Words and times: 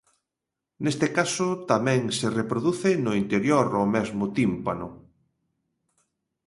Neste 0.83 1.07
caso 1.17 1.47
tamén 1.71 2.01
se 2.17 2.27
reproduce 2.39 2.89
no 3.05 3.11
interior 3.21 3.67
o 3.83 3.85
mesmo 3.95 4.23
tímpano. 4.37 4.87